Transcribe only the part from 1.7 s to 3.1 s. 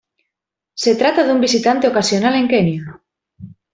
ocasional en Kenia.